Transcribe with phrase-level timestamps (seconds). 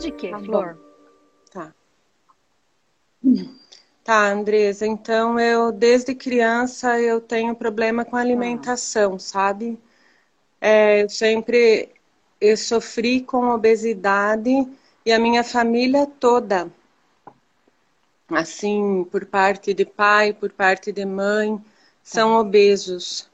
[0.00, 0.78] de quê, tá Flor?
[1.50, 1.74] Tá.
[4.02, 4.86] Tá, Andresa.
[4.86, 9.18] Então, eu, desde criança, eu tenho problema com alimentação, ah.
[9.18, 9.78] sabe?
[10.60, 11.90] É, eu sempre
[12.40, 14.50] eu sofri com obesidade
[15.04, 16.70] e a minha família toda,
[18.30, 21.62] assim, por parte de pai, por parte de mãe,
[22.02, 22.38] são tá.
[22.40, 23.28] obesos.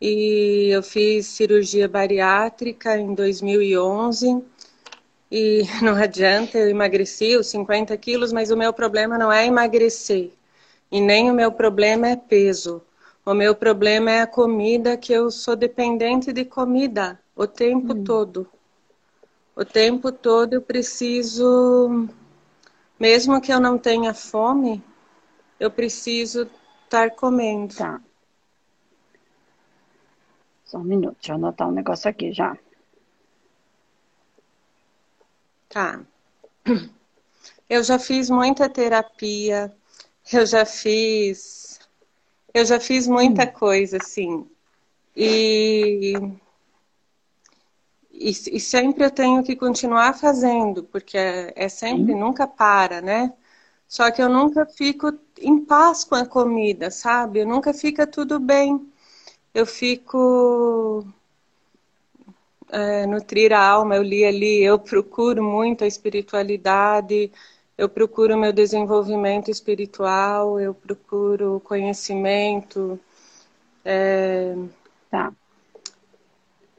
[0.00, 4.44] E eu fiz cirurgia bariátrica em 2011
[5.36, 10.30] e não adianta, eu emagreci os 50 quilos, mas o meu problema não é emagrecer
[10.92, 12.80] e nem o meu problema é peso.
[13.26, 18.04] O meu problema é a comida, que eu sou dependente de comida o tempo hum.
[18.04, 18.48] todo.
[19.56, 22.08] O tempo todo eu preciso,
[23.00, 24.80] mesmo que eu não tenha fome,
[25.58, 26.48] eu preciso
[26.84, 27.74] estar comendo.
[27.74, 28.00] Tá.
[30.64, 32.56] Só um minuto, deixa eu anotar um negócio aqui já.
[35.74, 36.00] Tá.
[37.68, 39.74] Eu já fiz muita terapia,
[40.32, 41.80] eu já fiz.
[42.52, 43.52] Eu já fiz muita hum.
[43.52, 44.46] coisa, assim.
[45.16, 46.12] E,
[48.12, 53.32] e, e, sempre eu tenho que continuar fazendo, porque é, é sempre, nunca para, né?
[53.88, 57.40] Só que eu nunca fico em paz com a comida, sabe?
[57.40, 58.92] Eu nunca fica tudo bem.
[59.52, 61.04] Eu fico
[62.70, 67.30] é, nutrir a alma, eu li ali, eu procuro muito a espiritualidade,
[67.76, 72.98] eu procuro meu desenvolvimento espiritual, eu procuro conhecimento,
[73.84, 74.54] é,
[75.10, 75.32] tá.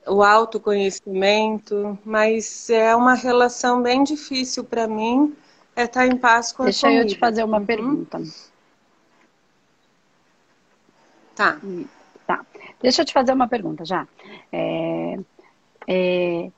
[0.07, 5.35] o autoconhecimento, mas é uma relação bem difícil para mim,
[5.75, 6.89] é estar em paz com Deixa a.
[6.89, 7.65] Deixa eu te fazer uma uhum.
[7.65, 8.21] pergunta.
[11.35, 11.59] Tá.
[12.25, 12.45] Tá.
[12.81, 14.07] Deixa eu te fazer uma pergunta já.
[14.51, 15.19] É,
[15.87, 16.51] é...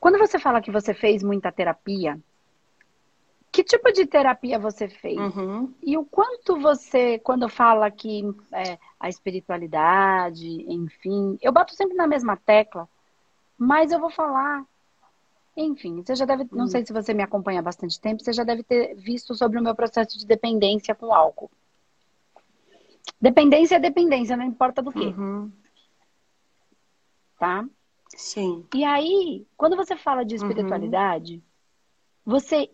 [0.00, 2.18] Quando você fala que você fez muita terapia,
[3.54, 5.16] que tipo de terapia você fez?
[5.16, 5.72] Uhum.
[5.80, 8.22] E o quanto você, quando fala que
[8.52, 12.88] é, a espiritualidade, enfim, eu bato sempre na mesma tecla,
[13.56, 14.64] mas eu vou falar.
[15.56, 16.66] Enfim, você já deve, não uhum.
[16.66, 19.62] sei se você me acompanha há bastante tempo, você já deve ter visto sobre o
[19.62, 21.50] meu processo de dependência com álcool.
[23.20, 24.98] Dependência é dependência, não importa do que.
[24.98, 25.52] Uhum.
[27.38, 27.64] Tá?
[28.16, 28.66] Sim.
[28.74, 31.42] E aí, quando você fala de espiritualidade, uhum.
[32.32, 32.70] você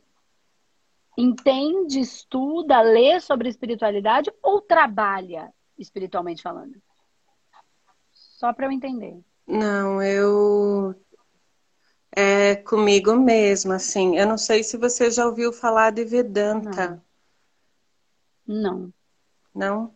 [1.17, 6.81] entende, estuda, lê sobre espiritualidade ou trabalha espiritualmente falando?
[8.13, 9.19] Só para eu entender.
[9.47, 10.95] Não, eu
[12.13, 14.17] é comigo mesma, assim.
[14.17, 17.03] Eu não sei se você já ouviu falar de Vedanta.
[18.47, 18.93] Não.
[19.55, 19.95] Não?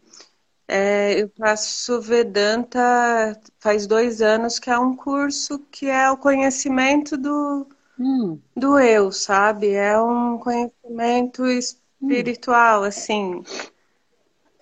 [0.66, 7.16] É, eu faço Vedanta faz dois anos, que é um curso que é o conhecimento
[7.18, 7.66] do,
[7.98, 8.40] hum.
[8.56, 9.72] do eu, sabe?
[9.72, 12.84] É um conhecimento espiritual, hum.
[12.84, 13.42] assim.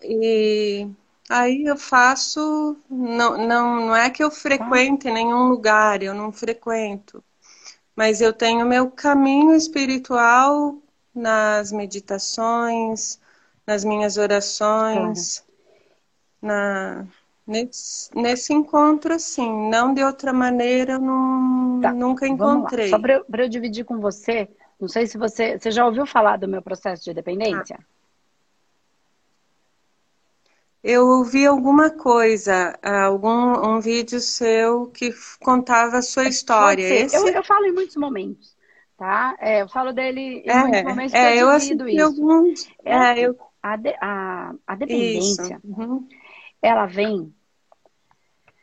[0.02, 0.88] E
[1.28, 2.76] aí eu faço.
[2.90, 5.12] Não, não, não é que eu frequente ah.
[5.12, 7.22] nenhum lugar, eu não frequento.
[7.94, 10.78] Mas eu tenho meu caminho espiritual
[11.14, 13.20] nas meditações,
[13.66, 15.44] nas minhas orações
[16.42, 17.06] na,
[17.46, 19.70] nesse, nesse encontro, assim.
[19.70, 22.88] Não de outra maneira, não, tá, nunca encontrei.
[22.88, 24.48] Só para eu, eu, dividir com você,
[24.80, 25.58] não sei se você.
[25.58, 27.78] Você já ouviu falar do meu processo de dependência?
[27.80, 27.92] Ah.
[30.84, 37.08] Eu ouvi alguma coisa, algum um vídeo seu que contava a sua história.
[37.14, 38.56] Eu, eu, falo em muitos momentos,
[38.98, 39.36] tá?
[39.38, 42.02] É, eu falo dele em é, muitos momentos é, eu, eu isso.
[42.02, 42.68] alguns.
[42.84, 43.38] É, é eu...
[43.62, 46.04] a, de, a, a dependência, uhum
[46.62, 47.34] ela vem.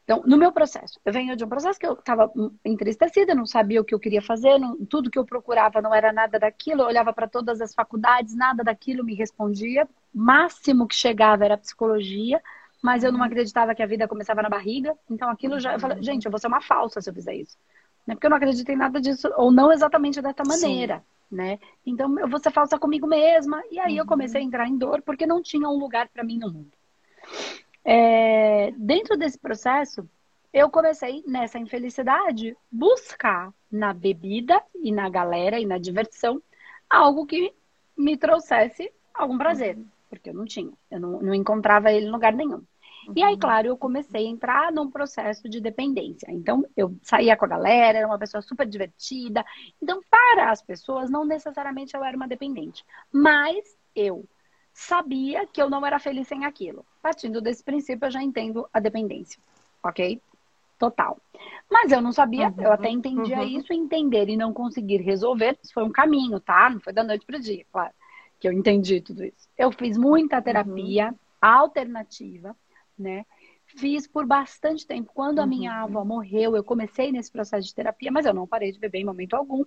[0.04, 2.32] Então, no meu processo, eu venho de um processo que eu estava
[2.66, 6.12] entristecida, não sabia o que eu queria fazer, não, tudo que eu procurava não era
[6.12, 9.88] nada daquilo, eu olhava para todas as faculdades, nada daquilo me respondia.
[10.12, 12.42] Máximo que chegava era psicologia,
[12.82, 13.26] mas eu não uhum.
[13.26, 14.98] acreditava que a vida começava na barriga.
[15.10, 15.74] Então, aquilo já.
[15.74, 17.56] Eu falei, gente, eu vou ser uma falsa se eu fizer isso.
[18.08, 18.16] Né?
[18.16, 20.98] Porque eu não acredito em nada disso, ou não exatamente dessa maneira.
[20.98, 21.36] Sim.
[21.36, 21.60] Né?
[21.86, 23.62] Então, eu vou ser falsa comigo mesma.
[23.70, 24.00] E aí, uhum.
[24.00, 26.72] eu comecei a entrar em dor, porque não tinha um lugar para mim no mundo.
[27.84, 30.08] É, dentro desse processo,
[30.54, 36.42] eu comecei nessa infelicidade buscar na bebida e na galera e na diversão
[36.90, 37.54] algo que
[37.98, 39.78] me trouxesse algum prazer,
[40.10, 42.64] porque eu não tinha, eu não, não encontrava ele em lugar nenhum.
[43.16, 46.28] E aí, claro, eu comecei a entrar num processo de dependência.
[46.30, 49.44] Então, eu saía com a galera, era uma pessoa super divertida.
[49.82, 52.86] Então, para as pessoas, não necessariamente eu era uma dependente.
[53.12, 53.58] Mas
[53.96, 54.26] eu
[54.74, 56.86] sabia que eu não era feliz sem aquilo.
[57.02, 59.40] Partindo desse princípio, eu já entendo a dependência,
[59.84, 60.22] ok?
[60.80, 61.22] total.
[61.70, 63.48] Mas eu não sabia, uhum, eu até entendia uhum.
[63.48, 66.70] isso, entender e não conseguir resolver, isso foi um caminho, tá?
[66.70, 67.94] Não foi da noite para o dia, claro,
[68.40, 69.48] que eu entendi tudo isso.
[69.58, 71.16] Eu fiz muita terapia uhum.
[71.42, 72.56] alternativa,
[72.98, 73.26] né?
[73.68, 75.12] Fiz por bastante tempo.
[75.14, 75.84] Quando a minha uhum.
[75.84, 79.06] avó morreu, eu comecei nesse processo de terapia, mas eu não parei de beber em
[79.06, 79.64] momento algum.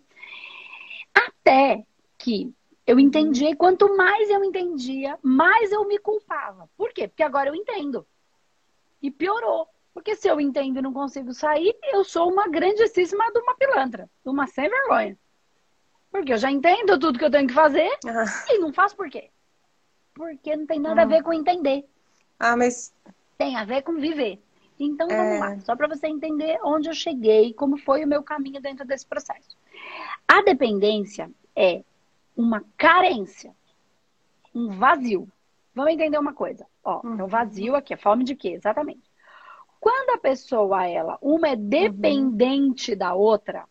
[1.15, 1.85] Até
[2.19, 2.53] que
[2.87, 6.69] eu entendi, e quanto mais eu entendia, mais eu me culpava.
[6.76, 7.06] Por quê?
[7.06, 8.06] Porque agora eu entendo.
[9.00, 9.69] E piorou.
[9.94, 14.08] Porque se eu entendo e não consigo sair, eu sou uma grandíssima de uma pilantra,
[14.25, 15.19] de uma sem vergonha.
[16.11, 18.25] Porque eu já entendo tudo que eu tenho que fazer ah.
[18.49, 19.31] e não faço por quê?
[20.14, 21.05] Porque não tem nada ah.
[21.05, 21.84] a ver com entender.
[22.38, 22.93] Ah, mas.
[23.38, 24.43] Tem a ver com viver.
[24.79, 25.17] Então é...
[25.17, 28.84] vamos lá, só para você entender onde eu cheguei, como foi o meu caminho dentro
[28.87, 29.56] desse processo.
[30.26, 31.84] A dependência é
[32.37, 33.55] uma carência,
[34.55, 35.29] um vazio.
[35.75, 36.67] Vamos entender uma coisa.
[36.84, 37.20] Ó, uhum.
[37.20, 38.50] é o vazio aqui, é fome de quê?
[38.50, 39.11] Exatamente.
[39.81, 42.99] Quando a pessoa, ela, uma é dependente uhum.
[42.99, 43.64] da outra,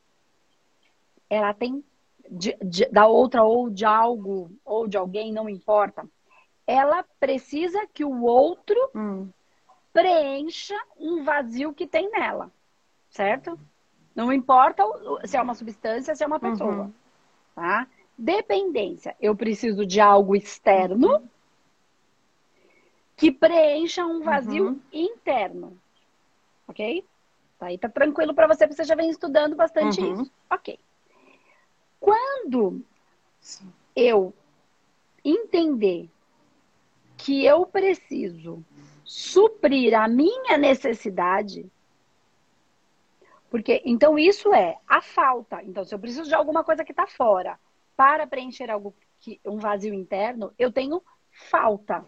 [1.30, 1.84] ela tem
[2.30, 6.06] de, de, da outra ou de algo ou de alguém, não importa.
[6.66, 9.30] Ela precisa que o outro uhum.
[9.92, 12.52] preencha um vazio que tem nela,
[13.10, 13.60] certo?
[14.16, 14.84] Não importa
[15.26, 16.94] se é uma substância, se é uma pessoa, uhum.
[17.56, 17.88] tá?
[18.24, 21.28] Dependência, eu preciso de algo externo uhum.
[23.18, 24.80] que preencha um vazio uhum.
[24.94, 25.82] interno
[26.72, 27.06] ok?
[27.60, 30.14] Tá aí tá tranquilo para você, porque você já vem estudando bastante uhum.
[30.14, 30.32] isso.
[30.50, 30.80] Ok.
[32.00, 32.82] Quando
[33.40, 33.72] Sim.
[33.96, 34.34] eu
[35.24, 36.10] entender
[37.18, 38.64] que eu preciso
[39.06, 41.70] suprir a minha necessidade,
[43.52, 45.62] porque então isso é a falta.
[45.64, 47.60] Então, se eu preciso de alguma coisa que está fora
[48.02, 52.04] para preencher algo que um vazio interno, eu tenho falta.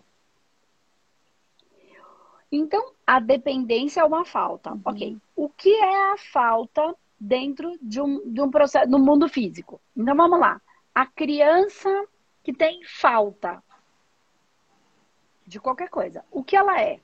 [2.51, 4.71] Então, a dependência é uma falta.
[4.71, 4.81] Uhum.
[4.85, 5.17] Ok.
[5.35, 9.79] O que é a falta dentro de um, de um processo, no mundo físico?
[9.95, 10.59] Então, vamos lá.
[10.95, 12.07] A criança
[12.41, 13.63] que tem falta
[15.45, 16.99] de qualquer coisa, o que ela é?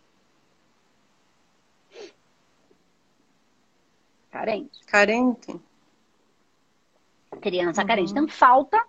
[4.32, 4.84] Carente.
[4.88, 5.69] Carente.
[7.40, 7.88] Criança uhum.
[7.88, 8.12] carente.
[8.12, 8.80] Então, falta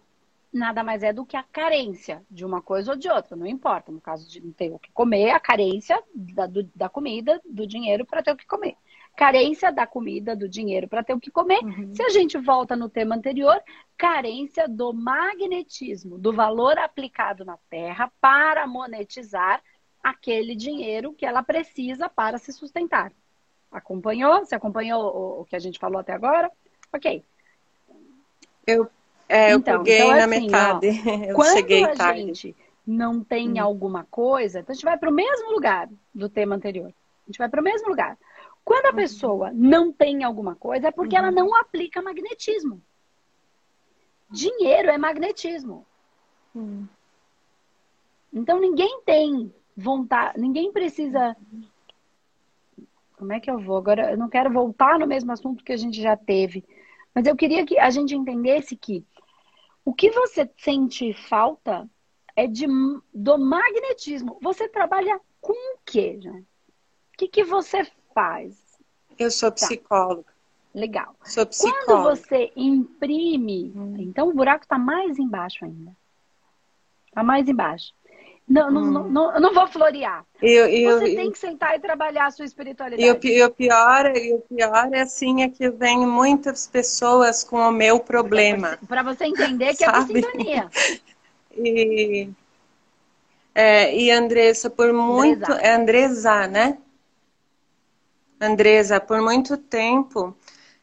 [0.52, 3.93] nada mais é do que a carência de uma coisa ou de outra, não importa.
[3.93, 7.67] No caso de não ter o que comer, a carência da, do, da comida, do
[7.67, 8.76] dinheiro para ter o que comer.
[9.17, 11.62] Carência da comida, do dinheiro para ter o que comer.
[11.62, 11.94] Uhum.
[11.94, 13.61] Se a gente volta no tema anterior,
[13.97, 19.62] carência do magnetismo, do valor aplicado na Terra para monetizar
[20.03, 23.12] aquele dinheiro que ela precisa para se sustentar.
[23.70, 24.38] Acompanhou?
[24.38, 26.50] Você acompanhou o, o que a gente falou até agora?
[26.93, 27.23] Ok.
[28.66, 28.90] Eu
[29.30, 30.88] é, eu então, peguei então, na assim, metade.
[30.88, 32.20] Ó, eu quando cheguei a tarde.
[32.20, 33.62] gente não tem hum.
[33.62, 36.88] alguma coisa, então a gente vai para o mesmo lugar do tema anterior.
[36.88, 38.18] A gente vai para o mesmo lugar.
[38.64, 38.96] Quando a uhum.
[38.96, 41.22] pessoa não tem alguma coisa, é porque uhum.
[41.22, 42.82] ela não aplica magnetismo.
[44.28, 45.86] Dinheiro é magnetismo.
[46.52, 46.88] Uhum.
[48.32, 51.36] Então ninguém tem vontade, ninguém precisa.
[53.16, 53.76] Como é que eu vou?
[53.76, 56.64] Agora eu não quero voltar no mesmo assunto que a gente já teve.
[57.14, 59.04] Mas eu queria que a gente entendesse que
[59.84, 61.88] o que você sente falta
[62.36, 62.66] é de,
[63.12, 64.38] do magnetismo.
[64.40, 66.30] Você trabalha com o quê, já?
[66.30, 66.44] O
[67.18, 68.79] que, que você faz?
[69.19, 69.56] Eu sou tá.
[69.56, 70.22] psicóloga.
[70.22, 70.32] Tá.
[70.72, 71.17] Legal.
[71.24, 71.84] Sou psicóloga.
[71.86, 73.96] Quando você imprime, hum.
[73.98, 75.94] então o buraco está mais embaixo ainda.
[77.08, 77.93] Está mais embaixo.
[78.50, 78.72] Não, hum.
[78.72, 80.26] não, não, não, não vou florear.
[80.42, 83.06] Eu, eu, Você tem que sentar e trabalhar a sua espiritualidade.
[83.06, 87.70] E o, pior, e o pior é assim, é que vem muitas pessoas com o
[87.70, 88.76] meu problema.
[88.88, 90.69] Para você entender que é por sintonia.
[91.52, 92.30] E,
[93.52, 95.42] é, e Andressa, por muito...
[95.42, 95.60] Andresa.
[95.60, 96.78] É Andresa, né?
[98.40, 100.34] Andresa, por muito tempo,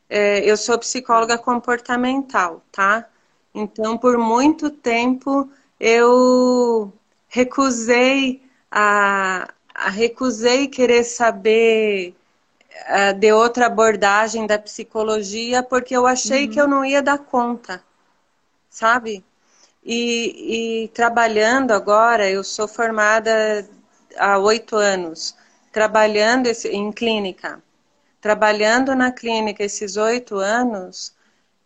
[0.10, 3.08] é, eu sou psicóloga comportamental, tá?
[3.56, 6.92] Então, por muito tempo, eu
[7.28, 8.42] recusei
[8.72, 12.16] a, a recusei querer saber
[12.90, 16.52] uh, de outra abordagem da psicologia porque eu achei uhum.
[16.52, 17.84] que eu não ia dar conta,
[18.70, 19.24] sabe?
[19.84, 23.68] E, e trabalhando agora, eu sou formada
[24.18, 25.36] há oito anos,
[25.72, 27.64] trabalhando esse, em clínica.
[28.20, 31.14] Trabalhando na clínica esses oito anos,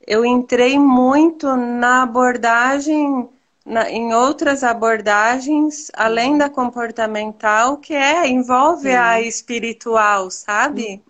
[0.05, 3.29] eu entrei muito na abordagem
[3.65, 8.95] na, em outras abordagens, além da comportamental, que é envolve Sim.
[8.95, 11.01] a espiritual, sabe?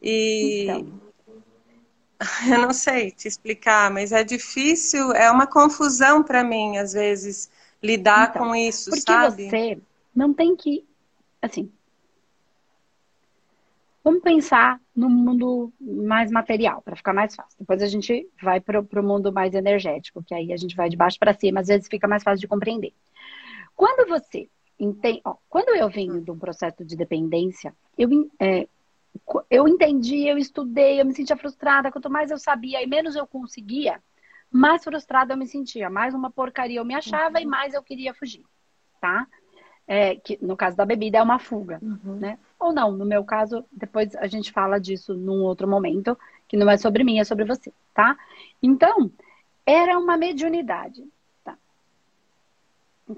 [0.00, 1.04] E então.
[2.48, 7.50] eu não sei te explicar, mas é difícil, é uma confusão para mim às vezes
[7.82, 9.44] lidar então, com isso, porque sabe?
[9.44, 9.82] Porque você
[10.14, 10.86] não tem que,
[11.42, 11.70] assim,
[14.04, 17.58] Vamos pensar no mundo mais material, para ficar mais fácil.
[17.58, 20.96] Depois a gente vai para o mundo mais energético, que aí a gente vai de
[20.96, 22.92] baixo para cima, às vezes fica mais fácil de compreender.
[23.74, 25.20] Quando você entende.
[25.24, 28.08] Ó, quando eu venho de um processo de dependência, eu,
[28.38, 28.68] é,
[29.50, 31.90] eu entendi, eu estudei, eu me sentia frustrada.
[31.90, 34.02] Quanto mais eu sabia e menos eu conseguia,
[34.50, 35.88] mais frustrada eu me sentia.
[35.88, 37.42] Mais uma porcaria eu me achava uhum.
[37.42, 38.44] e mais eu queria fugir,
[39.00, 39.26] tá?
[39.86, 42.16] É, que no caso da bebida é uma fuga, uhum.
[42.16, 42.38] né?
[42.64, 46.18] Ou não, no meu caso, depois a gente fala disso num outro momento,
[46.48, 48.16] que não é sobre mim, é sobre você, tá?
[48.62, 49.12] Então,
[49.66, 51.06] era uma mediunidade,
[51.44, 51.58] tá?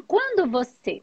[0.09, 1.01] Quando você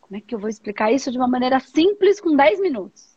[0.00, 3.16] Como é que eu vou explicar isso de uma maneira simples com 10 minutos?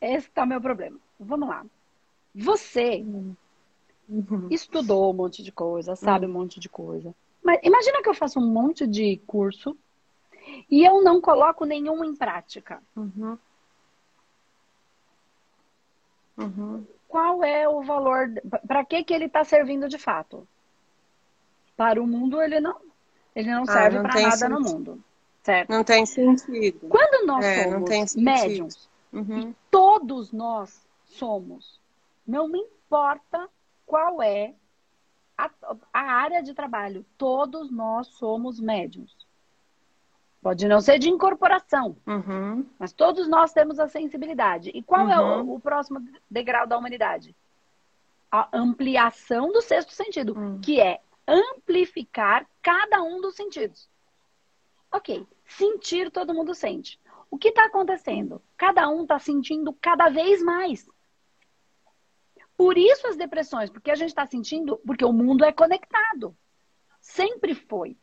[0.00, 0.96] Esse tá o meu problema.
[1.18, 1.66] Vamos lá.
[2.32, 3.04] Você
[4.08, 4.46] uhum.
[4.48, 7.12] estudou um monte de coisa, sabe um monte de coisa.
[7.42, 9.76] Mas imagina que eu faço um monte de curso
[10.70, 12.82] e eu não coloco nenhum em prática.
[12.96, 13.38] Uhum.
[16.36, 16.86] Uhum.
[17.08, 18.32] Qual é o valor?
[18.66, 20.46] Para que que ele está servindo de fato?
[21.76, 22.76] Para o mundo ele não,
[23.34, 24.48] ele não ah, serve para nada sentido.
[24.48, 25.04] no mundo.
[25.42, 25.70] Certo?
[25.70, 26.88] Não tem sentido.
[26.88, 29.50] Quando nós é, somos médiums, uhum.
[29.50, 31.80] e todos nós somos,
[32.26, 33.48] não me importa
[33.84, 34.54] qual é
[35.42, 39.16] a, a área de trabalho, todos nós somos médiums.
[40.40, 42.66] Pode não ser de incorporação, uhum.
[42.78, 44.70] mas todos nós temos a sensibilidade.
[44.74, 45.12] E qual uhum.
[45.12, 45.54] é o, uhum.
[45.54, 47.34] o, próximo degrau da humanidade?
[48.30, 50.60] A ampliação do sexto sentido, uhum.
[50.60, 53.88] que é amplificar cada um dos sentidos.
[54.90, 57.00] Ok, sentir todo mundo sente.
[57.30, 58.42] O que está acontecendo?
[58.56, 60.88] Cada um está sentindo cada vez mais.
[62.62, 66.32] Por isso as depressões, porque a gente está sentindo, porque o mundo é conectado.
[67.00, 67.96] Sempre foi.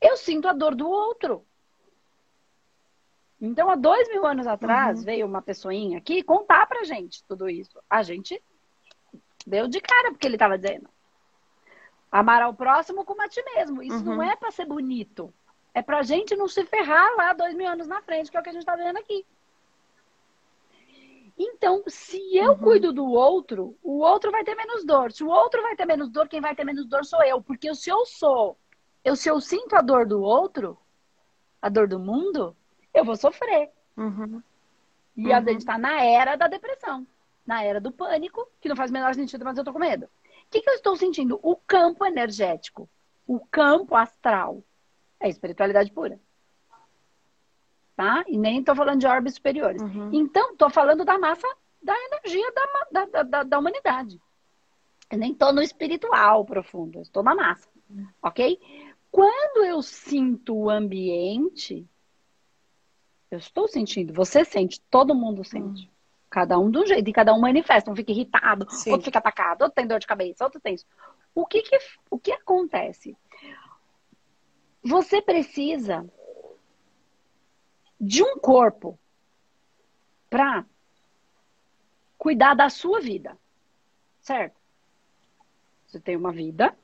[0.00, 1.44] Eu sinto a dor do outro.
[3.40, 5.04] Então, há dois mil anos atrás, uhum.
[5.04, 7.82] veio uma pessoinha aqui contar pra gente tudo isso.
[7.90, 8.40] A gente
[9.44, 10.88] deu de cara porque ele estava dizendo.
[12.12, 13.82] Amar ao próximo como a ti mesmo.
[13.82, 14.04] Isso uhum.
[14.04, 15.34] não é para ser bonito.
[15.74, 18.42] É pra gente não se ferrar lá dois mil anos na frente, que é o
[18.44, 19.26] que a gente tá vendo aqui.
[21.38, 22.58] Então, se eu uhum.
[22.58, 25.12] cuido do outro, o outro vai ter menos dor.
[25.12, 27.42] Se o outro vai ter menos dor, quem vai ter menos dor sou eu.
[27.42, 28.58] Porque se eu sou,
[29.04, 30.78] eu, se eu sinto a dor do outro,
[31.60, 32.56] a dor do mundo,
[32.94, 33.70] eu vou sofrer.
[33.96, 34.42] Uhum.
[35.14, 35.34] E uhum.
[35.34, 37.06] a gente tá na era da depressão,
[37.46, 40.06] na era do pânico, que não faz o menor sentido, mas eu tô com medo.
[40.06, 40.08] O
[40.50, 41.38] que, que eu estou sentindo?
[41.42, 42.88] O campo energético,
[43.26, 44.62] o campo astral,
[45.20, 46.18] é espiritualidade pura.
[47.96, 48.24] Tá?
[48.28, 49.80] E nem estou falando de orbes superiores.
[49.80, 50.10] Uhum.
[50.12, 51.46] Então, estou falando da massa
[51.82, 54.20] da energia da, da, da, da humanidade.
[55.10, 57.68] Eu nem estou no espiritual profundo, estou na massa.
[57.88, 58.06] Uhum.
[58.20, 58.60] Ok?
[59.10, 61.86] Quando eu sinto o ambiente,
[63.30, 65.84] eu estou sentindo, você sente, todo mundo sente.
[65.84, 65.90] Uhum.
[66.28, 67.90] Cada um um jeito, e cada um manifesta.
[67.90, 68.90] Um fica irritado, Sim.
[68.90, 70.84] outro fica atacado, outro tem dor de cabeça, outro tem isso.
[71.34, 71.78] O que, que,
[72.10, 73.16] o que acontece?
[74.82, 76.04] Você precisa
[78.00, 78.98] de um corpo
[80.28, 80.64] para
[82.18, 83.36] cuidar da sua vida,
[84.20, 84.56] certo?
[85.86, 86.76] Você tem uma vida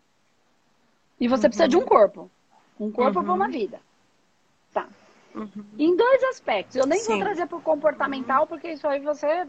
[1.19, 1.51] e você uhum.
[1.51, 2.31] precisa de um corpo.
[2.79, 3.25] Um corpo uhum.
[3.25, 3.81] para uma vida.
[4.73, 4.89] Tá.
[5.35, 5.65] Uhum.
[5.79, 6.77] Em dois aspectos.
[6.77, 7.13] Eu nem Sim.
[7.13, 9.47] vou trazer para o comportamental, porque isso aí você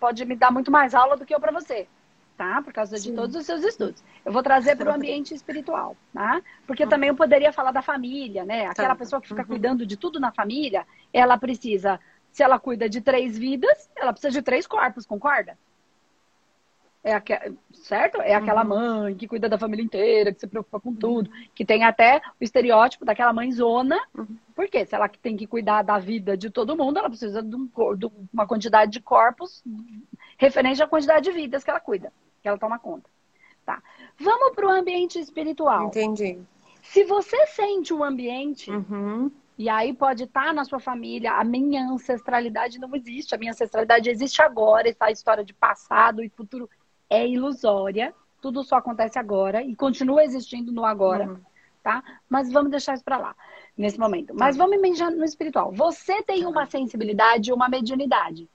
[0.00, 1.88] pode me dar muito mais aula do que eu para você
[2.38, 2.62] tá?
[2.62, 3.10] Por causa Sim.
[3.10, 4.02] de todos os seus estudos.
[4.24, 6.40] Eu vou trazer para o ambiente espiritual, tá?
[6.66, 6.88] Porque uhum.
[6.88, 8.66] também eu poderia falar da família, né?
[8.66, 8.96] Aquela tá.
[8.96, 9.48] pessoa que fica uhum.
[9.48, 11.98] cuidando de tudo na família, ela precisa,
[12.30, 15.58] se ela cuida de três vidas, ela precisa de três corpos, concorda?
[17.02, 17.20] É
[17.72, 18.20] certo?
[18.20, 18.68] É aquela uhum.
[18.68, 21.46] mãe que cuida da família inteira, que se preocupa com tudo, uhum.
[21.54, 23.98] que tem até o estereótipo daquela mãe zona.
[24.16, 24.36] Uhum.
[24.54, 27.68] Porque se ela tem que cuidar da vida de todo mundo, ela precisa de, um,
[27.96, 29.64] de uma quantidade de corpos
[30.36, 32.12] referente à quantidade de vidas que ela cuida
[32.48, 33.08] que ela toma conta.
[33.64, 33.82] Tá.
[34.18, 35.88] Vamos para o ambiente espiritual.
[35.88, 36.40] Entendi.
[36.82, 39.30] Se você sente o ambiente, uhum.
[39.58, 43.52] e aí pode estar tá na sua família, a minha ancestralidade não existe, a minha
[43.52, 46.70] ancestralidade existe agora, essa história de passado e futuro
[47.10, 51.40] é ilusória, tudo só acontece agora e continua existindo no agora, uhum.
[51.82, 52.02] tá?
[52.28, 53.36] Mas vamos deixar isso para lá,
[53.76, 54.34] nesse momento.
[54.34, 54.62] Mas tá.
[54.62, 55.72] vamos imaginar no espiritual.
[55.72, 58.48] Você tem uma sensibilidade, uma mediunidade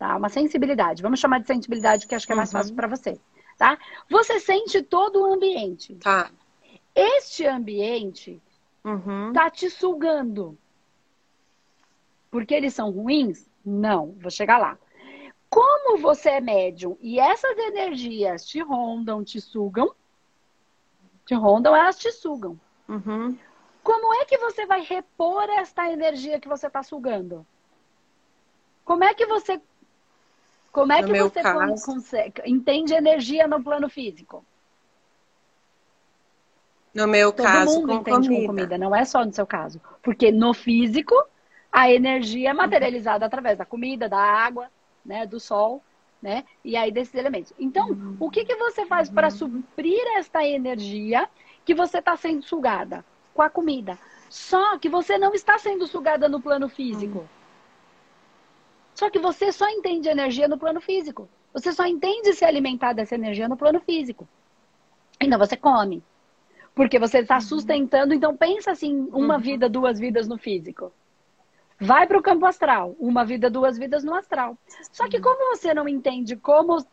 [0.00, 0.16] tá?
[0.16, 1.02] Uma sensibilidade.
[1.02, 2.58] Vamos chamar de sensibilidade, que acho que é mais uhum.
[2.58, 3.20] fácil para você,
[3.58, 3.78] tá?
[4.10, 5.94] Você sente todo o ambiente.
[5.96, 6.30] Tá.
[6.94, 8.42] Este ambiente
[8.82, 9.30] uhum.
[9.34, 10.56] tá te sugando.
[12.30, 13.46] Porque eles são ruins?
[13.64, 14.78] Não, vou chegar lá.
[15.50, 19.94] Como você é médium e essas energias te rondam, te sugam,
[21.26, 22.58] te rondam, elas te sugam.
[22.88, 23.38] Uhum.
[23.84, 27.46] como é que você vai repor esta energia que você está sugando?
[28.84, 29.60] Como é que você
[30.72, 31.84] como é no que você caso...
[31.84, 34.44] consegue, entende energia no plano físico?
[36.94, 38.40] No meu Todo caso, mundo com entende comida.
[38.40, 39.80] com comida, não é só no seu caso.
[40.02, 41.14] Porque no físico,
[41.70, 44.68] a energia é materializada através da comida, da água,
[45.04, 45.82] né, do sol,
[46.20, 46.44] né?
[46.64, 47.52] E aí desses elementos.
[47.58, 48.16] Então, uhum.
[48.18, 49.36] o que, que você faz para uhum.
[49.36, 51.28] suprir esta energia
[51.64, 53.98] que você está sendo sugada com a comida?
[54.28, 57.28] Só que você não está sendo sugada no plano físico.
[59.00, 61.26] Só que você só entende energia no plano físico.
[61.54, 64.28] Você só entende se alimentar dessa energia no plano físico.
[65.18, 66.04] Então você come.
[66.74, 67.40] Porque você está uhum.
[67.40, 69.40] sustentando, então pensa assim, uma uhum.
[69.40, 70.92] vida, duas vidas no físico.
[71.80, 74.54] Vai para o campo astral, uma vida, duas vidas no astral.
[74.92, 76.84] Só que como você não entende como.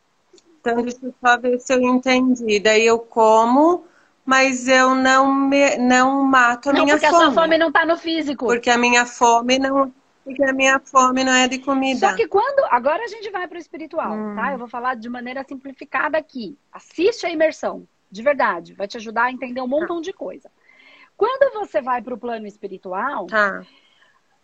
[0.62, 2.58] Então, deixa eu só ver se eu entendi.
[2.62, 3.84] Daí eu como,
[4.24, 7.12] mas eu não, me, não mato a não, minha fome.
[7.12, 8.46] Porque a sua fome não está no físico.
[8.46, 9.92] Porque a minha fome não.
[10.28, 12.10] Porque a minha fome não é de comida.
[12.10, 12.66] Só que quando.
[12.70, 14.36] Agora a gente vai para o espiritual, hum.
[14.36, 14.52] tá?
[14.52, 16.60] Eu vou falar de maneira simplificada aqui.
[16.70, 17.88] Assiste a imersão.
[18.12, 20.02] De verdade, vai te ajudar a entender um montão tá.
[20.02, 20.52] de coisa.
[21.16, 23.66] Quando você vai para o plano espiritual, tá.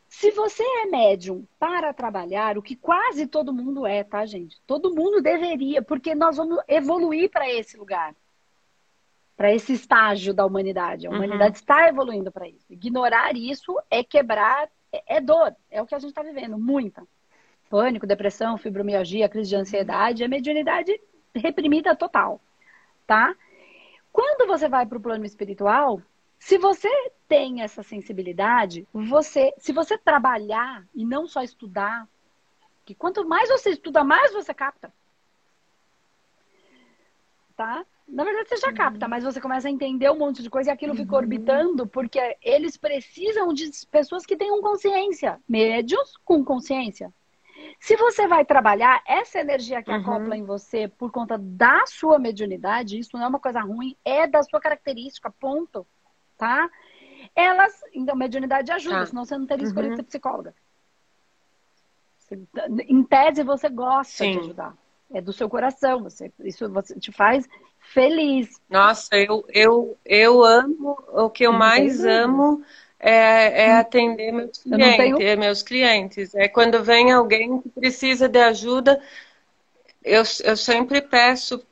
[0.07, 4.61] se você é médium para trabalhar, o que quase todo mundo é, tá, gente?
[4.65, 8.15] Todo mundo deveria, porque nós vamos evoluir para esse lugar,
[9.35, 11.07] para esse estágio da humanidade.
[11.07, 11.17] A uhum.
[11.17, 12.71] humanidade está evoluindo para isso.
[12.71, 17.03] Ignorar isso é quebrar, é, é dor, é o que a gente está vivendo, muita.
[17.69, 21.01] Pânico, depressão, fibromialgia, crise de ansiedade, a mediunidade
[21.33, 22.39] reprimida total,
[23.07, 23.35] tá?
[24.11, 25.99] Quando você vai para o plano espiritual,
[26.37, 26.89] se você
[27.27, 32.07] tem essa sensibilidade, você, se você trabalhar e não só estudar,
[32.85, 34.93] que quanto mais você estuda, mais você capta.
[37.55, 37.85] Tá?
[38.07, 38.75] Na verdade, você já uhum.
[38.75, 40.97] capta, mas você começa a entender um monte de coisa e aquilo uhum.
[40.97, 47.11] fica orbitando, porque eles precisam de pessoas que tenham consciência, médios com consciência.
[47.79, 49.97] Se você vai trabalhar essa energia que uhum.
[49.97, 54.27] acopla em você por conta da sua mediunidade, isso não é uma coisa ruim, é
[54.27, 55.85] da sua característica, ponto.
[56.37, 56.69] Tá?
[57.35, 59.05] Elas, então, mediunidade ajuda, tá.
[59.05, 59.97] senão você não teria escolhido uhum.
[59.97, 60.53] ser psicóloga.
[62.87, 64.31] Em tese, você gosta Sim.
[64.33, 64.77] de ajudar.
[65.13, 67.47] É do seu coração, você, isso você te faz
[67.83, 68.59] feliz.
[68.69, 72.63] Nossa, eu, eu, eu amo, o que eu não mais amo
[72.99, 73.79] é, é hum.
[73.79, 75.21] atender meus clientes, tenho...
[75.21, 76.35] É meus clientes.
[76.35, 79.01] É quando vem alguém que precisa de ajuda,
[80.03, 81.63] eu, eu sempre peço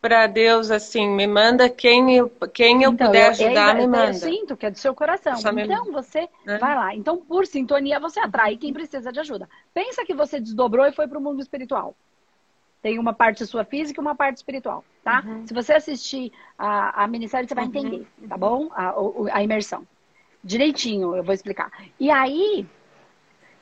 [0.00, 4.08] para Deus assim, me manda quem eu, quem eu então, puder ajudar, eu, me manda.
[4.08, 5.34] Eu sinto que é do seu coração.
[5.34, 6.58] então você né?
[6.58, 6.94] vai lá.
[6.94, 9.48] Então por sintonia você atrai quem precisa de ajuda.
[9.74, 11.94] Pensa que você desdobrou e foi para o mundo espiritual.
[12.82, 15.22] Tem uma parte sua física e uma parte espiritual, tá?
[15.26, 15.46] Uhum.
[15.46, 17.70] Se você assistir a, a minissérie, você vai uhum.
[17.70, 18.70] entender, tá bom?
[18.72, 18.94] A,
[19.32, 19.86] a imersão
[20.42, 21.70] direitinho, eu vou explicar.
[21.98, 22.66] E aí,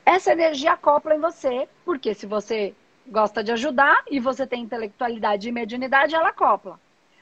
[0.05, 2.75] essa energia acopla em você, porque se você
[3.07, 6.79] gosta de ajudar e você tem intelectualidade e mediunidade, ela acopla.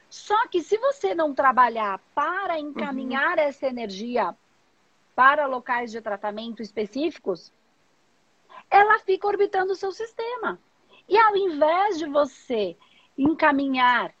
[0.09, 3.43] Só que se você não trabalhar para encaminhar uhum.
[3.43, 4.35] essa energia
[5.15, 7.51] para locais de tratamento específicos,
[8.69, 10.59] ela fica orbitando o seu sistema.
[11.07, 12.75] E ao invés de você
[13.17, 14.13] encaminhar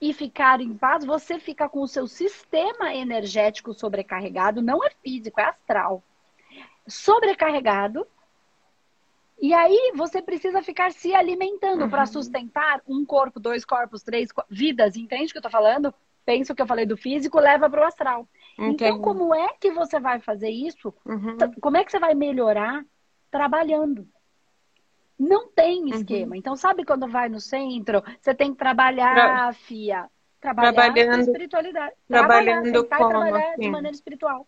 [0.00, 5.40] e ficar em paz, você fica com o seu sistema energético sobrecarregado, não é físico,
[5.40, 6.02] é astral.
[6.86, 8.06] Sobrecarregado.
[9.40, 11.90] E aí você precisa ficar se alimentando uhum.
[11.90, 15.92] para sustentar um corpo, dois corpos, três vidas, entende o que eu tô falando?
[16.24, 18.28] Pensa o que eu falei do físico, leva para o astral.
[18.58, 18.84] Entendi.
[18.84, 20.94] Então, como é que você vai fazer isso?
[21.04, 21.36] Uhum.
[21.60, 22.84] Como é que você vai melhorar
[23.30, 24.06] trabalhando?
[25.18, 25.88] Não tem uhum.
[25.88, 26.32] esquema.
[26.32, 26.36] Uhum.
[26.36, 29.52] Então, sabe quando vai no centro, você tem que trabalhar, Tra...
[29.52, 30.08] FIA.
[30.40, 31.94] Trabalhar trabalhando, espiritualidade.
[32.08, 33.60] Trabalhando trabalhar, como, trabalhar assim?
[33.60, 34.46] de maneira espiritual.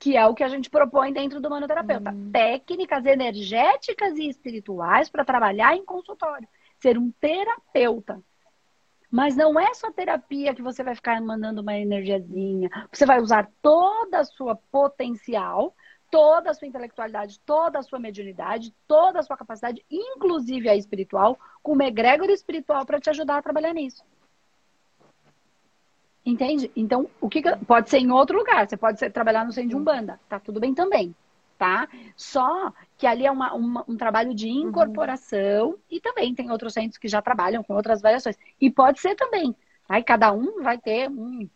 [0.00, 2.10] Que é o que a gente propõe dentro do manoterapeuta.
[2.10, 2.30] Uhum.
[2.32, 6.48] Técnicas energéticas e espirituais para trabalhar em consultório.
[6.80, 8.20] Ser um terapeuta.
[9.08, 12.68] Mas não é só terapia que você vai ficar mandando uma energiazinha.
[12.92, 15.72] Você vai usar toda a sua potencial
[16.14, 21.36] toda a sua intelectualidade, toda a sua mediunidade, toda a sua capacidade, inclusive a espiritual,
[21.60, 24.04] com uma egrégora espiritual para te ajudar a trabalhar nisso.
[26.24, 26.70] Entende?
[26.76, 29.70] Então, o que, que, pode ser em outro lugar, você pode ser, trabalhar no centro
[29.70, 31.12] de Umbanda, tá tudo bem também,
[31.58, 31.88] tá?
[32.16, 34.68] Só que ali é uma, uma, um trabalho de uhum.
[34.68, 35.78] incorporação uhum.
[35.90, 38.38] e também tem outros centros que já trabalham com outras variações.
[38.60, 39.52] E pode ser também.
[39.88, 41.48] Aí cada um vai ter um,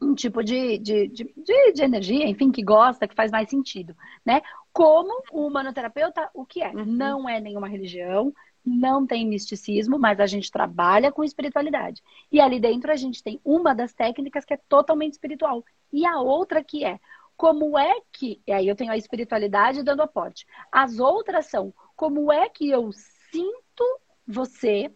[0.00, 4.42] um, tipo de, de, de, de, energia, enfim, que gosta, que faz mais sentido, né?
[4.72, 6.70] Como o humanoterapeuta, o que é?
[6.70, 6.84] Uhum.
[6.84, 8.32] Não é nenhuma religião,
[8.64, 12.02] não tem misticismo, mas a gente trabalha com espiritualidade.
[12.30, 16.20] E ali dentro a gente tem uma das técnicas que é totalmente espiritual e a
[16.20, 16.98] outra que é
[17.36, 20.46] como é que, e aí eu tenho a espiritualidade dando aporte.
[20.70, 24.92] As outras são como é que eu sinto você,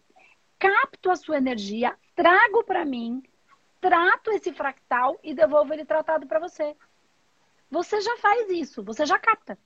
[0.57, 3.21] capto a sua energia, trago para mim,
[3.79, 6.75] trato esse fractal e devolvo ele tratado para você.
[7.69, 9.57] Você já faz isso, você já capta.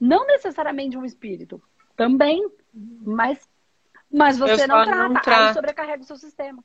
[0.00, 1.60] Não necessariamente um espírito,
[1.96, 3.48] também, mas,
[4.10, 6.62] mas você não trata, não trata, aí sobrecarrega o seu sistema.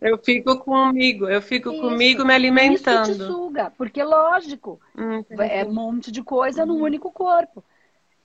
[0.00, 3.10] Eu fico comigo, eu fico isso, comigo me alimentando.
[3.10, 7.64] Isso te suga, porque lógico, hum, é um monte de coisa num único corpo.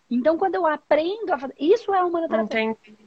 [0.10, 1.56] Então, quando eu aprendo a fazer.
[1.60, 2.60] Isso é humanoterapeuta.
[2.60, 3.03] Entendi.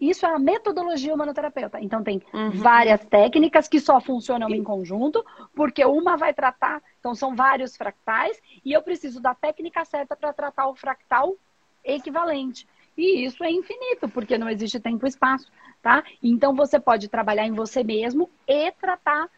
[0.00, 1.80] Isso é a metodologia humanoterapeuta.
[1.80, 2.50] Então, tem uhum.
[2.52, 6.82] várias técnicas que só funcionam em conjunto, porque uma vai tratar.
[6.98, 11.36] Então, são vários fractais, e eu preciso da técnica certa para tratar o fractal
[11.84, 12.66] equivalente.
[12.96, 15.50] E isso é infinito, porque não existe tempo e espaço,
[15.82, 16.04] tá?
[16.22, 19.28] Então você pode trabalhar em você mesmo e tratar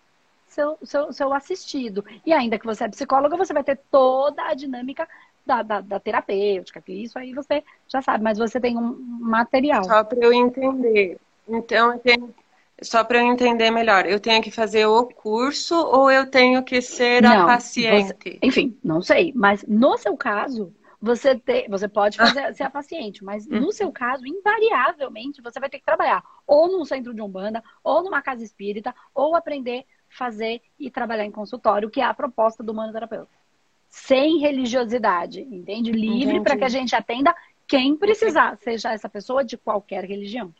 [0.47, 2.05] seu, seu, seu assistido.
[2.27, 5.09] E ainda que você é psicóloga, você vai ter toda a dinâmica
[5.45, 9.85] da, da, da terapêutica, que isso aí você já sabe, mas você tem um material.
[9.85, 11.19] Só para eu entender.
[11.49, 12.35] Então, eu tenho
[12.83, 16.83] só para eu entender melhor, eu tenho que fazer o curso ou eu tenho que
[16.83, 18.17] ser não, a paciente?
[18.21, 19.33] Você, enfim, não sei.
[19.37, 22.55] Mas no seu caso, você, te, você pode fazer, ah.
[22.55, 23.73] ser a paciente, mas no uhum.
[23.73, 28.21] seu caso, invariavelmente, você vai ter que trabalhar ou num centro de umbanda, ou numa
[28.21, 33.29] casa espírita, ou aprender, fazer e trabalhar em consultório, que é a proposta do manoterapeuta.
[33.95, 35.93] Sem religiosidade, entende?
[35.93, 37.35] Livre para que a gente atenda
[37.69, 40.51] quem precisar, seja essa pessoa de qualquer religião.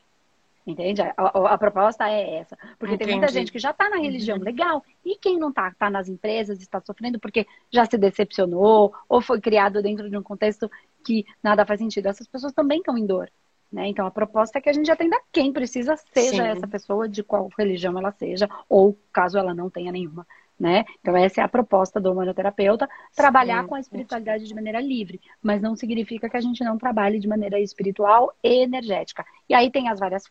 [0.67, 1.01] Entende?
[1.01, 2.59] A, a, a, proposta é essa.
[2.79, 3.11] Porque Entendi.
[3.11, 4.45] tem muita gente que já está na religião uhum.
[4.45, 4.85] legal.
[5.03, 5.69] E quem não está?
[5.69, 10.23] Está nas empresas, está sofrendo porque já se decepcionou ou foi criado dentro de um
[10.23, 10.71] contexto
[11.03, 12.09] que nada faz sentido.
[12.09, 13.33] Essas pessoas também estão em dor.
[13.73, 13.89] Né?
[13.89, 16.49] Então a proposta é que a gente atenda quem precisa, seja Sim.
[16.51, 20.27] essa pessoa, de qual religião ela seja, ou caso ela não tenha nenhuma
[20.63, 20.85] né?
[21.01, 23.69] Então essa é a proposta do humanoterapeuta, trabalhar Sim.
[23.69, 27.27] com a espiritualidade de maneira livre, mas não significa que a gente não trabalhe de
[27.27, 29.27] maneira espiritual e energética.
[29.49, 30.23] E aí tem as várias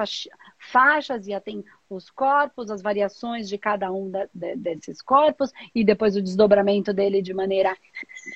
[0.58, 5.84] faixas, e tem os corpos, as variações de cada um da, de, desses corpos, e
[5.84, 7.76] depois o desdobramento dele de maneira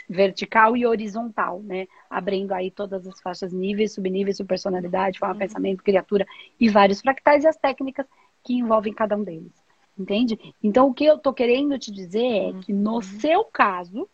[0.10, 1.88] vertical e horizontal, né?
[2.10, 5.40] Abrindo aí todas as faixas, níveis, subníveis, subpersonalidade, forma, uhum.
[5.40, 6.28] pensamento, criatura
[6.60, 8.06] e vários fractais e as técnicas
[8.44, 9.65] que envolvem cada um deles.
[9.98, 10.54] Entende?
[10.62, 13.02] Então, o que eu tô querendo te dizer é que, no uhum.
[13.02, 14.10] seu caso,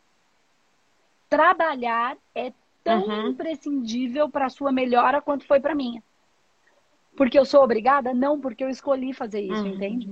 [1.27, 3.27] trabalhar é tão uhum.
[3.29, 6.03] imprescindível para a sua melhora quanto foi para minha.
[7.15, 8.13] Porque eu sou obrigada?
[8.13, 9.67] Não, porque eu escolhi fazer isso, uhum.
[9.67, 10.09] entende?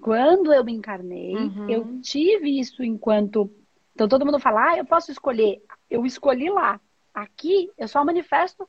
[0.00, 1.70] Quando eu me encarnei, uhum.
[1.70, 3.50] eu tive isso enquanto.
[3.94, 5.62] Então todo mundo fala, ah, eu posso escolher.
[5.88, 6.80] Eu escolhi lá.
[7.14, 8.68] Aqui eu só manifesto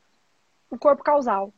[0.69, 1.51] o corpo causal.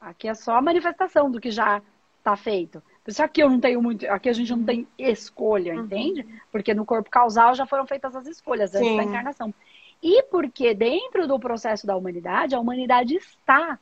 [0.00, 1.82] Aqui é só a manifestação do que já
[2.18, 2.82] está feito.
[3.06, 4.06] Isso aqui eu não tenho muito.
[4.06, 5.84] Aqui a gente não tem escolha, uhum.
[5.84, 6.26] entende?
[6.52, 9.54] Porque no corpo causal já foram feitas as escolhas antes da encarnação.
[10.02, 13.78] E porque dentro do processo da humanidade, a humanidade está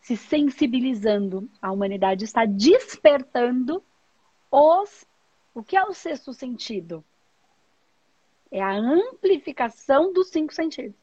[0.00, 3.82] se sensibilizando, a humanidade está despertando
[4.50, 5.06] os.
[5.54, 7.04] O que é o sexto sentido?
[8.50, 10.96] É a amplificação dos cinco sentidos.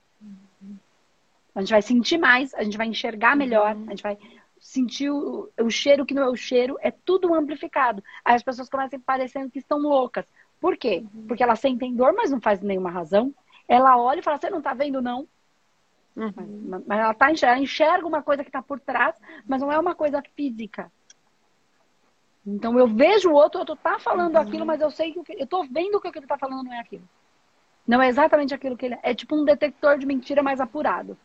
[1.54, 4.18] A gente vai sentir mais, a gente vai enxergar melhor, a gente vai
[4.66, 8.04] sentir o, o, cheiro que não é o cheiro, é tudo amplificado.
[8.26, 10.26] Aí as pessoas começam parecendo que estão loucas.
[10.60, 11.06] Por quê?
[11.14, 11.28] Uhum.
[11.28, 13.34] Porque elas sentem dor, mas não faz nenhuma razão.
[13.68, 15.28] Ela olha e fala, você não tá vendo, não.
[16.16, 16.34] Uhum.
[16.68, 19.16] Mas, mas, ela, tá, ela enxerga uma coisa que está por trás,
[19.48, 20.92] mas não é uma coisa física.
[22.44, 24.42] Então eu vejo o outro, o outro tá falando uhum.
[24.42, 26.74] aquilo, mas eu sei que eu tô vendo que o que ele tá falando não
[26.74, 27.08] é aquilo.
[27.88, 29.12] Não é exatamente aquilo que ele é.
[29.12, 31.16] É tipo um detector de mentira mais apurado.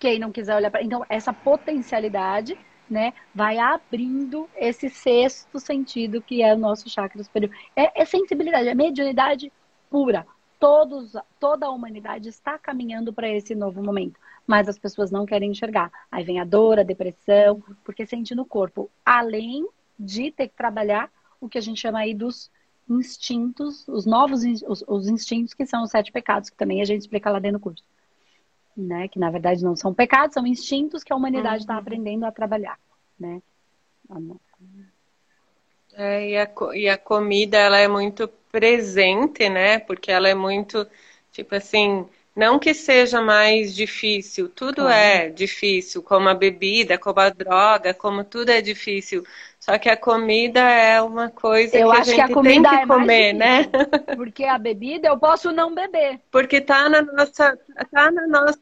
[0.00, 0.82] Quem não quiser olhar para.
[0.82, 2.58] Então, essa potencialidade,
[2.88, 7.54] né, vai abrindo esse sexto sentido que é o nosso chakra superior.
[7.76, 9.52] É, é sensibilidade, é mediunidade
[9.90, 10.26] pura.
[10.58, 15.50] Todos, toda a humanidade está caminhando para esse novo momento, mas as pessoas não querem
[15.50, 15.92] enxergar.
[16.10, 18.90] Aí vem a dor, a depressão, porque sente no corpo.
[19.04, 22.50] Além de ter que trabalhar o que a gente chama aí dos
[22.88, 27.02] instintos, os novos os, os instintos que são os sete pecados, que também a gente
[27.02, 27.84] explica lá dentro do curso
[28.76, 29.08] né?
[29.08, 31.80] Que na verdade não são pecados, são instintos que a humanidade está uhum.
[31.80, 32.78] aprendendo a trabalhar,
[33.18, 33.42] né?
[35.92, 39.78] É, e, a, e a comida ela é muito presente, né?
[39.78, 40.86] Porque ela é muito,
[41.32, 47.28] tipo assim, não que seja mais difícil, tudo é difícil, como a bebida, como a
[47.30, 49.24] droga, como tudo é difícil.
[49.58, 52.74] Só que a comida é uma coisa eu que a gente que a tem que
[52.74, 53.66] é comer, né?
[54.14, 56.20] Porque a bebida eu posso não beber.
[56.30, 57.58] Porque tá na nossa,
[57.90, 58.58] tá na nossa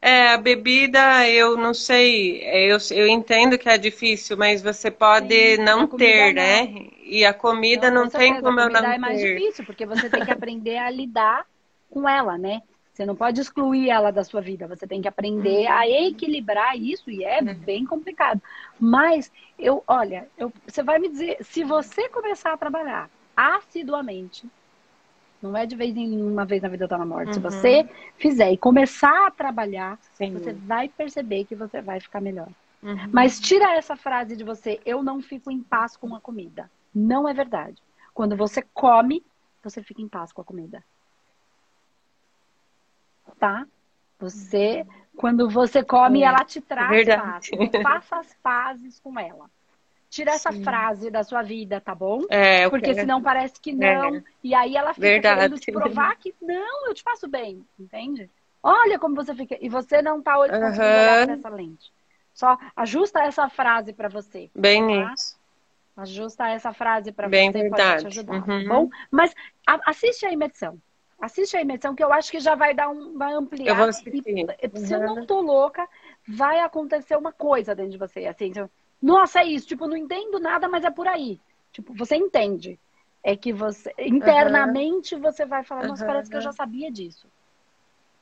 [0.00, 5.56] É, a bebida, eu não sei, eu, eu entendo que é difícil, mas você pode
[5.56, 6.34] Sim, não ter, não.
[6.34, 6.66] né?
[7.04, 8.78] E a comida não, não tem como eu não ter.
[8.78, 11.46] A comida é mais difícil, porque você tem que aprender a lidar
[11.90, 12.62] com ela, né?
[12.96, 17.10] Você não pode excluir ela da sua vida, você tem que aprender a equilibrar isso
[17.10, 18.40] e é bem complicado.
[18.80, 24.48] Mas eu, olha, eu, você vai me dizer, se você começar a trabalhar assiduamente,
[25.42, 27.28] não é de vez em uma vez na vida da morte.
[27.28, 27.34] Uhum.
[27.34, 30.32] Se você fizer e começar a trabalhar, Sim.
[30.32, 32.48] você vai perceber que você vai ficar melhor.
[32.82, 33.10] Uhum.
[33.12, 36.70] Mas tira essa frase de você, eu não fico em paz com a comida.
[36.94, 37.76] Não é verdade.
[38.14, 39.22] Quando você come,
[39.62, 40.82] você fica em paz com a comida
[43.38, 43.66] tá?
[44.18, 47.50] Você, quando você come, é, ela te traz Verdade.
[47.50, 47.82] paz.
[47.82, 49.50] Faça as pazes com ela.
[50.08, 50.62] Tira essa Sim.
[50.62, 52.22] frase da sua vida, tá bom?
[52.30, 53.00] É, Porque quero.
[53.00, 54.16] senão parece que não.
[54.16, 54.22] É.
[54.42, 55.40] E aí ela fica Verdade.
[55.40, 58.30] querendo te provar que não, eu te faço bem, entende?
[58.62, 59.56] Olha como você fica.
[59.60, 61.26] E você não tá olhando uhum.
[61.26, 61.92] nessa lente.
[62.32, 64.50] Só ajusta essa frase para você.
[64.54, 65.12] Bem tá?
[65.14, 65.36] isso.
[65.96, 67.70] Ajusta essa frase para você, verdade.
[67.70, 68.64] pode te ajudar, tá uhum.
[68.64, 68.90] tá bom?
[69.10, 69.34] Mas
[69.66, 70.78] a, assiste a imersão.
[71.20, 73.68] Assiste a imersão que eu acho que já vai dar um, vai ampliar.
[73.68, 74.22] Eu vou assistir.
[74.26, 75.88] E, se eu não tô louca,
[76.28, 78.52] vai acontecer uma coisa dentro de você, assim,
[79.00, 81.40] nossa, é isso, tipo, não entendo nada, mas é por aí.
[81.72, 82.78] Tipo, você entende.
[83.22, 85.20] É que você internamente uhum.
[85.20, 86.08] você vai falar, nossa, uhum.
[86.08, 87.26] parece que eu já sabia disso.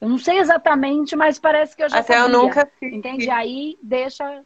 [0.00, 2.34] Eu não sei exatamente, mas parece que eu já Até sabia.
[2.34, 2.92] eu nunca fiz.
[2.92, 3.30] Entende?
[3.30, 4.42] Aí deixa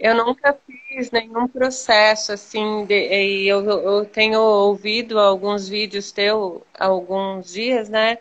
[0.00, 6.66] eu nunca fiz nenhum processo assim, de, e eu, eu tenho ouvido alguns vídeos teu
[6.78, 8.18] alguns dias, né?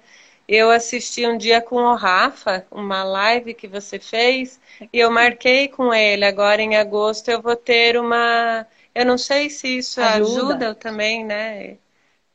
[0.48, 4.60] Eu assisti um dia com o Rafa, uma live que você fez,
[4.92, 6.26] e eu marquei com ele.
[6.26, 8.66] Agora em agosto eu vou ter uma.
[8.96, 11.78] Eu não sei se isso ajuda, ajuda também, né?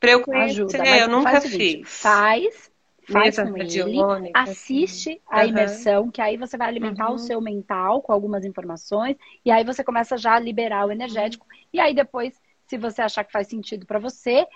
[0.01, 1.81] Para eu conhecer, ajuda, eu nunca fiz.
[2.01, 2.71] Faz,
[3.11, 4.01] faz com ele,
[4.35, 5.49] assiste a uhum.
[5.49, 7.15] imersão, que aí você vai alimentar uhum.
[7.15, 11.47] o seu mental com algumas informações, e aí você começa já a liberar o energético,
[11.47, 11.59] uhum.
[11.73, 14.47] e aí depois, se você achar que faz sentido para você,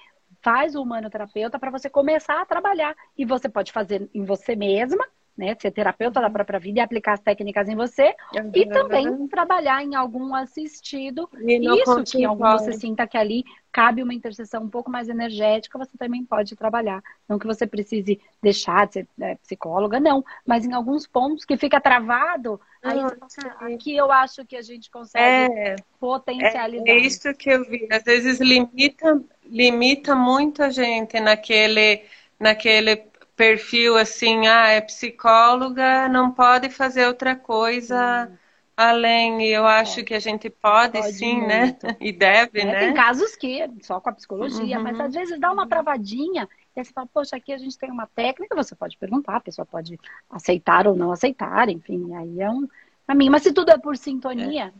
[0.42, 2.94] faz o humanoterapeuta para você começar a trabalhar.
[3.16, 5.04] E você pode fazer em você mesma,
[5.38, 5.56] né?
[5.60, 6.32] Ser terapeuta da uhum.
[6.32, 8.14] própria vida e aplicar as técnicas em você.
[8.34, 8.50] Uhum.
[8.52, 11.30] E também trabalhar em algum assistido.
[11.40, 15.96] Isso que algum você sinta que ali cabe uma interseção um pouco mais energética, você
[15.96, 17.00] também pode trabalhar.
[17.28, 20.24] Não que você precise deixar de ser é, psicóloga, não.
[20.44, 24.62] Mas em alguns pontos que fica travado, aí você ah, aqui eu acho que a
[24.62, 26.88] gente consegue é, potencializar.
[26.88, 27.86] É, é isso que eu vi.
[27.92, 32.02] Às vezes limita, limita muito a gente naquele,
[32.40, 38.36] naquele perfil assim, ah, é psicóloga, não pode fazer outra coisa hum.
[38.76, 39.46] além.
[39.46, 41.66] Eu acho que a gente pode, pode sim, né?
[41.66, 41.86] muito.
[41.86, 41.96] né?
[42.02, 42.80] E deve, é, né?
[42.80, 44.82] Tem casos que só com a psicologia, uhum.
[44.82, 46.48] mas às vezes dá uma travadinha.
[46.76, 49.64] E você fala, poxa, aqui a gente tem uma técnica, você pode perguntar, a pessoa
[49.64, 49.98] pode
[50.28, 52.68] aceitar ou não aceitar, enfim, aí é um
[53.06, 53.30] caminho.
[53.30, 54.72] Mas se tudo é por sintonia,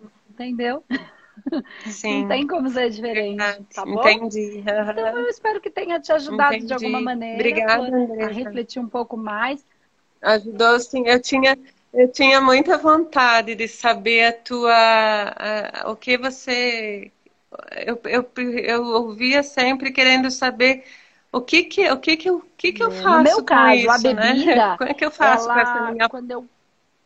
[0.00, 0.06] é.
[0.28, 0.84] entendeu?
[1.86, 2.22] Sim.
[2.22, 3.38] Não tem como ser diferente,
[3.74, 4.00] tá bom?
[4.00, 4.58] Entendi.
[4.58, 4.90] Uhum.
[4.90, 6.66] Então eu espero que tenha te ajudado Entendi.
[6.66, 7.92] de alguma maneira Obrigada,
[8.24, 9.64] a refletir um pouco mais.
[10.22, 11.06] Ajudou sim.
[11.06, 11.56] Eu tinha,
[11.92, 17.10] eu tinha muita vontade de saber a tua, a, o que você,
[17.86, 20.84] eu, eu, eu ouvia sempre querendo saber
[21.32, 23.90] o que que, o que que, o que que eu faço no meu caso, isso,
[23.90, 24.32] a né?
[24.32, 24.76] bebida, né?
[24.78, 26.46] Como é que eu faço ela, com essa minha, quando eu,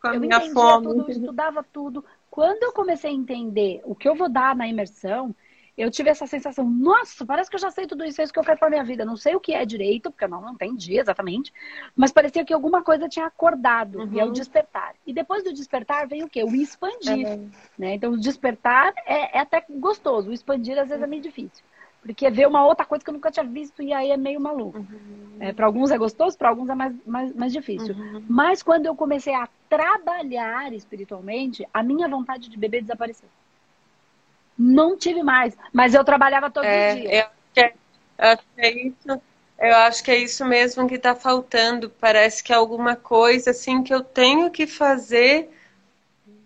[0.01, 0.87] com a eu minha fome?
[0.87, 4.67] Tudo, eu estudava tudo, quando eu comecei a entender o que eu vou dar na
[4.67, 5.35] imersão,
[5.77, 8.39] eu tive essa sensação, nossa, parece que eu já sei tudo isso, é isso que
[8.39, 9.05] eu quero para minha vida.
[9.05, 11.53] Não sei o que é direito, porque eu não, não entendi exatamente,
[11.95, 14.13] mas parecia que alguma coisa tinha acordado, uhum.
[14.13, 14.33] e é o uhum.
[14.33, 14.95] despertar.
[15.05, 16.43] E depois do despertar veio o quê?
[16.43, 17.27] O expandir.
[17.27, 17.51] Uhum.
[17.77, 17.93] Né?
[17.93, 21.63] Então, o despertar é, é, até gostoso, o expandir às vezes é meio difícil.
[22.03, 24.79] Porque ver uma outra coisa que eu nunca tinha visto e aí é meio maluco.
[24.79, 25.37] Uhum.
[25.39, 27.95] É, para alguns é gostoso, para alguns é mais, mais, mais difícil.
[27.95, 28.23] Uhum.
[28.27, 33.29] Mas quando eu comecei a trabalhar espiritualmente, a minha vontade de beber desapareceu.
[34.57, 37.13] Não tive mais, mas eu trabalhava todos é, os dias.
[37.13, 39.21] Eu acho, que é isso,
[39.57, 41.89] eu acho que é isso mesmo que está faltando.
[41.89, 45.49] Parece que é alguma coisa assim que eu tenho que fazer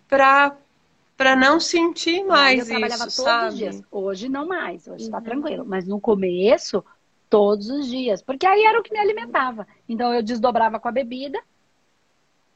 [0.08, 0.56] para
[1.18, 3.48] para não sentir mais eu isso, todos sabe?
[3.48, 3.84] Os dias.
[3.92, 5.24] Hoje não mais, hoje está uhum.
[5.24, 5.66] tranquilo.
[5.68, 6.86] Mas no começo,
[7.30, 8.22] todos os dias.
[8.22, 9.68] Porque aí era o que me alimentava.
[9.90, 11.42] Então eu desdobrava com a bebida,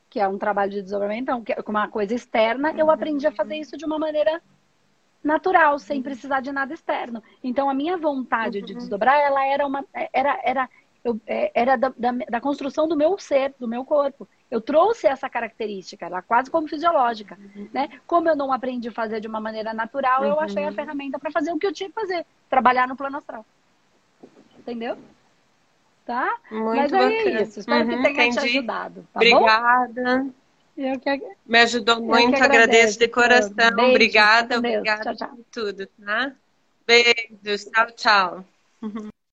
[0.09, 3.31] que é um trabalho de desdobramento, então, é com uma coisa externa, eu aprendi a
[3.31, 4.41] fazer isso de uma maneira
[5.23, 6.03] natural, sem uhum.
[6.03, 7.23] precisar de nada externo.
[7.43, 8.65] Então a minha vontade uhum.
[8.65, 10.69] de desdobrar, ela era uma era era
[11.03, 14.27] eu, é, era da, da, da, construção do meu ser, do meu corpo.
[14.51, 17.69] Eu trouxe essa característica, ela é quase como fisiológica, uhum.
[17.73, 17.89] né?
[18.05, 20.27] Como eu não aprendi a fazer de uma maneira natural, uhum.
[20.27, 20.73] eu achei a uhum.
[20.73, 23.45] ferramenta para fazer o que eu tinha que fazer, trabalhar no plano astral.
[24.59, 24.97] Entendeu?
[26.05, 26.37] Tá?
[26.51, 27.39] Muito Mas é bacana.
[27.39, 27.59] é isso.
[27.61, 28.39] Espero uhum, que tenha entendi.
[28.39, 29.07] te ajudado.
[29.13, 30.17] Tá obrigada.
[30.17, 30.31] Bom?
[30.77, 31.21] Eu que.
[31.45, 32.43] Me ajudou muito, agradeço.
[32.43, 32.99] agradeço.
[32.99, 33.75] de coração.
[33.75, 35.29] Beijo, obrigada, obrigada tchau, tchau.
[35.29, 36.33] por tudo, tá?
[36.85, 38.45] Beijos, tchau, tchau.